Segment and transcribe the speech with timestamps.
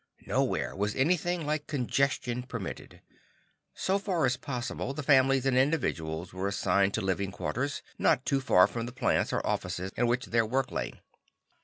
[0.25, 3.01] Nowhere was anything like congestion permitted.
[3.75, 8.65] So far as possible, families and individuals were assigned to living quarters, not too far
[8.65, 10.93] from the plants or offices in which their work lay.